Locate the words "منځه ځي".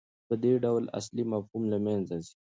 1.85-2.33